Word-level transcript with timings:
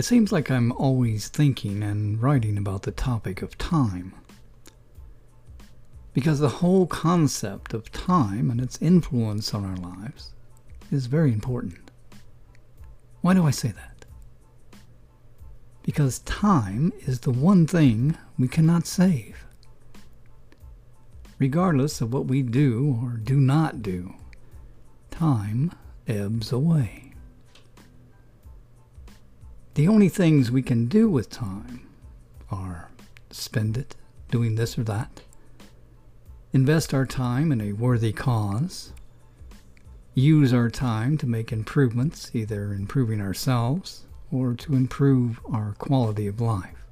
It 0.00 0.06
seems 0.06 0.32
like 0.32 0.50
I'm 0.50 0.72
always 0.72 1.28
thinking 1.28 1.82
and 1.82 2.22
writing 2.22 2.56
about 2.56 2.84
the 2.84 2.90
topic 2.90 3.42
of 3.42 3.58
time. 3.58 4.14
Because 6.14 6.40
the 6.40 6.48
whole 6.48 6.86
concept 6.86 7.74
of 7.74 7.92
time 7.92 8.50
and 8.50 8.62
its 8.62 8.80
influence 8.80 9.52
on 9.52 9.62
our 9.62 9.76
lives 9.76 10.32
is 10.90 11.04
very 11.04 11.34
important. 11.34 11.90
Why 13.20 13.34
do 13.34 13.46
I 13.46 13.50
say 13.50 13.72
that? 13.72 14.06
Because 15.82 16.20
time 16.20 16.94
is 17.00 17.20
the 17.20 17.30
one 17.30 17.66
thing 17.66 18.16
we 18.38 18.48
cannot 18.48 18.86
save. 18.86 19.44
Regardless 21.38 22.00
of 22.00 22.10
what 22.10 22.24
we 22.24 22.40
do 22.40 22.98
or 23.02 23.18
do 23.18 23.38
not 23.38 23.82
do, 23.82 24.14
time 25.10 25.72
ebbs 26.08 26.52
away. 26.52 27.09
The 29.80 29.88
only 29.88 30.10
things 30.10 30.50
we 30.50 30.60
can 30.60 30.88
do 30.88 31.08
with 31.08 31.30
time 31.30 31.88
are 32.50 32.90
spend 33.30 33.78
it 33.78 33.96
doing 34.30 34.56
this 34.56 34.76
or 34.76 34.84
that, 34.84 35.22
invest 36.52 36.92
our 36.92 37.06
time 37.06 37.50
in 37.50 37.62
a 37.62 37.72
worthy 37.72 38.12
cause, 38.12 38.92
use 40.12 40.52
our 40.52 40.68
time 40.68 41.16
to 41.16 41.26
make 41.26 41.50
improvements, 41.50 42.30
either 42.34 42.74
improving 42.74 43.22
ourselves 43.22 44.04
or 44.30 44.52
to 44.52 44.74
improve 44.74 45.40
our 45.50 45.72
quality 45.78 46.26
of 46.26 46.42
life. 46.42 46.84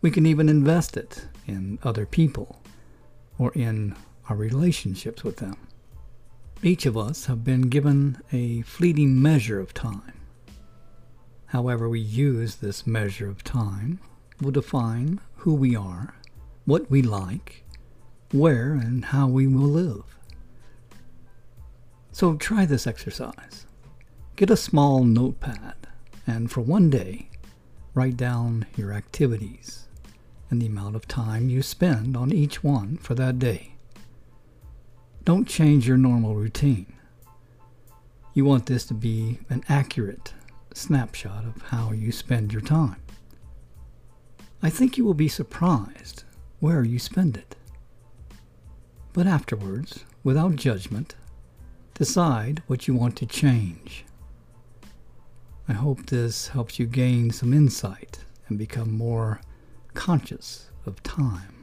We 0.00 0.10
can 0.10 0.24
even 0.24 0.48
invest 0.48 0.96
it 0.96 1.26
in 1.46 1.78
other 1.82 2.06
people 2.06 2.62
or 3.36 3.52
in 3.52 3.94
our 4.30 4.36
relationships 4.36 5.22
with 5.22 5.36
them. 5.36 5.58
Each 6.62 6.86
of 6.86 6.96
us 6.96 7.26
have 7.26 7.44
been 7.44 7.68
given 7.68 8.22
a 8.32 8.62
fleeting 8.62 9.20
measure 9.20 9.60
of 9.60 9.74
time. 9.74 10.14
However, 11.50 11.88
we 11.88 11.98
use 11.98 12.56
this 12.56 12.86
measure 12.86 13.28
of 13.28 13.42
time 13.42 13.98
will 14.40 14.52
define 14.52 15.20
who 15.38 15.52
we 15.52 15.74
are, 15.74 16.14
what 16.64 16.88
we 16.88 17.02
like, 17.02 17.64
where 18.30 18.74
and 18.74 19.06
how 19.06 19.26
we 19.26 19.48
will 19.48 19.68
live. 19.68 20.04
So 22.12 22.34
try 22.34 22.66
this 22.66 22.86
exercise. 22.86 23.66
Get 24.36 24.50
a 24.50 24.56
small 24.56 25.02
notepad 25.02 25.74
and 26.24 26.50
for 26.50 26.60
one 26.60 26.88
day, 26.88 27.30
write 27.94 28.16
down 28.16 28.66
your 28.76 28.92
activities 28.92 29.88
and 30.50 30.62
the 30.62 30.66
amount 30.66 30.94
of 30.94 31.08
time 31.08 31.48
you 31.48 31.62
spend 31.62 32.16
on 32.16 32.32
each 32.32 32.62
one 32.62 32.96
for 32.98 33.16
that 33.16 33.40
day. 33.40 33.74
Don't 35.24 35.48
change 35.48 35.88
your 35.88 35.96
normal 35.96 36.36
routine. 36.36 36.92
You 38.34 38.44
want 38.44 38.66
this 38.66 38.84
to 38.86 38.94
be 38.94 39.40
an 39.48 39.64
accurate 39.68 40.32
snapshot 40.74 41.44
of 41.44 41.62
how 41.62 41.92
you 41.92 42.12
spend 42.12 42.52
your 42.52 42.62
time. 42.62 43.02
I 44.62 44.70
think 44.70 44.98
you 44.98 45.04
will 45.04 45.14
be 45.14 45.28
surprised 45.28 46.24
where 46.58 46.84
you 46.84 46.98
spend 46.98 47.36
it. 47.36 47.56
But 49.12 49.26
afterwards, 49.26 50.04
without 50.22 50.56
judgment, 50.56 51.14
decide 51.94 52.62
what 52.66 52.86
you 52.86 52.94
want 52.94 53.16
to 53.16 53.26
change. 53.26 54.04
I 55.68 55.72
hope 55.72 56.06
this 56.06 56.48
helps 56.48 56.78
you 56.78 56.86
gain 56.86 57.30
some 57.30 57.52
insight 57.52 58.18
and 58.48 58.58
become 58.58 58.92
more 58.92 59.40
conscious 59.94 60.70
of 60.86 61.02
time. 61.02 61.59